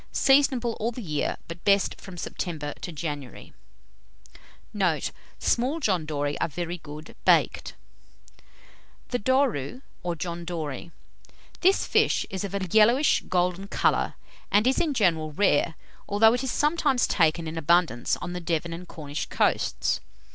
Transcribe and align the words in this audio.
Seasonable 0.11 0.73
all 0.79 0.91
the 0.91 0.99
year, 1.03 1.37
but 1.47 1.63
best 1.63 2.01
from 2.01 2.17
September 2.17 2.73
to 2.81 2.91
January. 2.91 3.53
Note. 4.73 5.11
Small 5.37 5.79
John 5.79 6.07
Dorie 6.07 6.41
are 6.41 6.47
very 6.47 6.79
good, 6.79 7.15
baked. 7.23 7.75
[Illustration: 9.09 9.09
THE 9.11 9.19
JOHN 9.19 9.23
DORY.] 9.23 9.61
THE 9.61 9.69
DORU, 9.77 9.81
or 10.01 10.15
JOHN 10.15 10.45
DORY. 10.45 10.91
This 11.59 11.85
fish 11.85 12.25
is 12.31 12.43
of 12.43 12.55
a 12.55 12.65
yellowish 12.71 13.21
golden 13.29 13.67
colour, 13.67 14.15
and 14.51 14.65
is, 14.65 14.79
in 14.81 14.95
general, 14.95 15.33
rare, 15.33 15.75
although 16.09 16.33
it 16.33 16.43
is 16.43 16.51
sometimes 16.51 17.05
taken 17.05 17.47
in 17.47 17.55
abundance 17.59 18.17
on 18.17 18.33
the 18.33 18.41
Devon 18.41 18.73
and 18.73 18.87
Cornish 18.87 19.27
coasts. 19.27 19.99